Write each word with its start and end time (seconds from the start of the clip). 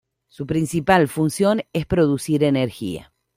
Su 0.29 0.47
principal 0.47 1.07
función 1.07 1.61
es 1.73 1.85
producir 1.85 2.43
energía. 2.43 3.13